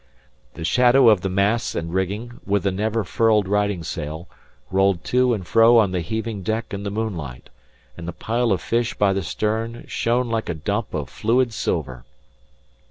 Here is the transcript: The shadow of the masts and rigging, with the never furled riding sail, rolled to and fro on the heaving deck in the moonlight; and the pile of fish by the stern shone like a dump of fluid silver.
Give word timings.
The 0.55 0.65
shadow 0.65 1.09
of 1.09 1.21
the 1.21 1.29
masts 1.29 1.75
and 1.75 1.93
rigging, 1.93 2.39
with 2.43 2.63
the 2.63 2.71
never 2.71 3.03
furled 3.03 3.47
riding 3.47 3.83
sail, 3.83 4.27
rolled 4.71 5.03
to 5.03 5.35
and 5.35 5.45
fro 5.45 5.77
on 5.77 5.91
the 5.91 6.01
heaving 6.01 6.41
deck 6.41 6.73
in 6.73 6.81
the 6.81 6.89
moonlight; 6.89 7.51
and 7.95 8.07
the 8.07 8.11
pile 8.11 8.51
of 8.51 8.61
fish 8.61 8.95
by 8.95 9.13
the 9.13 9.21
stern 9.21 9.85
shone 9.87 10.27
like 10.27 10.49
a 10.49 10.55
dump 10.55 10.95
of 10.95 11.07
fluid 11.07 11.53
silver. 11.53 12.03